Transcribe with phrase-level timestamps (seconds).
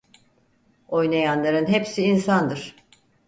[0.87, 2.75] Oynayanların hepsi insandır.